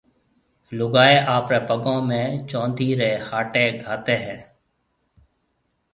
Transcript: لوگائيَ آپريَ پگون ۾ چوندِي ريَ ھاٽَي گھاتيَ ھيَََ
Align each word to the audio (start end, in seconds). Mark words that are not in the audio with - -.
لوگائيَ 0.77 1.15
آپريَ 1.35 1.59
پگون 1.67 1.99
۾ 2.13 2.21
چوندِي 2.49 2.89
ريَ 2.99 3.11
ھاٽَي 3.27 3.65
گھاتيَ 3.83 4.15
ھيَََ 4.25 4.37